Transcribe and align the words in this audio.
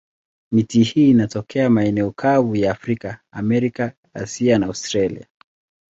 Miti 0.53 0.83
hii 0.83 1.09
inatokea 1.09 1.69
maeneo 1.69 2.11
kavu 2.11 2.55
ya 2.55 2.71
Afrika, 2.71 3.19
Amerika, 3.31 3.91
Asia 4.13 4.59
na 4.59 4.65
Australia. 4.67 5.27